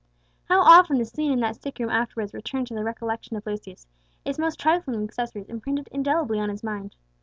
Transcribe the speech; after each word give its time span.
How 0.45 0.61
often 0.63 0.97
the 0.97 1.05
scene 1.05 1.31
in 1.31 1.41
that 1.41 1.57
sick 1.61 1.77
room 1.77 1.91
afterwards 1.91 2.33
returned 2.33 2.65
to 2.69 2.73
the 2.73 2.83
recollection 2.83 3.35
of 3.37 3.45
Lucius, 3.45 3.85
its 4.25 4.39
most 4.39 4.59
trifling 4.59 5.03
accessories 5.03 5.45
imprinted 5.47 5.89
indelibly 5.91 6.39
on 6.39 6.49
his 6.49 6.63
mind! 6.63 6.95